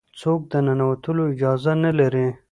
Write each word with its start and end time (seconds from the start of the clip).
څوک 0.19 0.41
د 0.51 0.53
ننوتلو 0.65 1.23
اجازه 1.33 1.73
نه 1.83 1.91
لري. 1.99 2.27